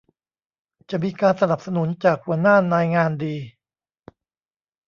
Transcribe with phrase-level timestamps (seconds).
[0.89, 3.35] จะมีการสนับสนุนจากหัวหน้านายงานดี